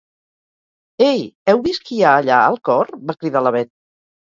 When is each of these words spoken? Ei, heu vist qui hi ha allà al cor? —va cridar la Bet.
Ei, 1.07 1.21
heu 1.51 1.61
vist 1.67 1.85
qui 1.91 1.95
hi 1.99 2.01
ha 2.07 2.15
allà 2.23 2.41
al 2.47 2.59
cor? 2.71 2.93
—va 3.05 3.19
cridar 3.23 3.47
la 3.49 3.55
Bet. 3.61 3.75